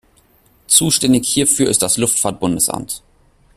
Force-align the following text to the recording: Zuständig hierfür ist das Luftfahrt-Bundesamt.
Zuständig 0.65 1.27
hierfür 1.27 1.69
ist 1.69 1.83
das 1.83 1.97
Luftfahrt-Bundesamt. 1.97 3.03